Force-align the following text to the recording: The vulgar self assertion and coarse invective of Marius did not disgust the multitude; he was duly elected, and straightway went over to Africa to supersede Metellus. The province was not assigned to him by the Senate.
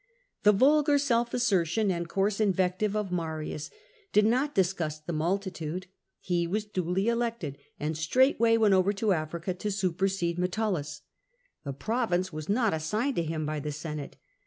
The 0.41 0.51
vulgar 0.51 0.97
self 0.97 1.31
assertion 1.31 1.91
and 1.91 2.09
coarse 2.09 2.39
invective 2.41 2.95
of 2.95 3.11
Marius 3.11 3.69
did 4.11 4.25
not 4.25 4.55
disgust 4.55 5.05
the 5.05 5.13
multitude; 5.13 5.85
he 6.19 6.47
was 6.47 6.65
duly 6.65 7.07
elected, 7.07 7.59
and 7.79 7.95
straightway 7.95 8.57
went 8.57 8.73
over 8.73 8.93
to 8.93 9.13
Africa 9.13 9.53
to 9.53 9.69
supersede 9.69 10.39
Metellus. 10.39 11.03
The 11.65 11.73
province 11.73 12.33
was 12.33 12.49
not 12.49 12.73
assigned 12.73 13.17
to 13.17 13.21
him 13.23 13.45
by 13.45 13.59
the 13.59 13.71
Senate. 13.71 14.15